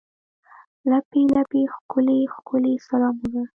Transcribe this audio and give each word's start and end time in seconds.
لپې، 0.89 1.21
لپې 1.35 1.61
ښکلي، 1.73 2.19
ښکلي 2.33 2.73
سلامونه 2.87 3.41